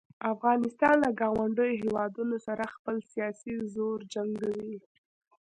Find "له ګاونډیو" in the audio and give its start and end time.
1.05-1.79